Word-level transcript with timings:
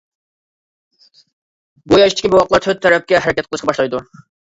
بۇ 1.87 2.01
ياشتىكى 2.05 2.35
بوۋاقلار 2.37 2.67
تۆت 2.67 2.85
تەرەپكە 2.89 3.25
ھەرىكەت 3.27 3.53
قىلىشقا 3.53 3.73
باشلايدۇ. 3.75 4.07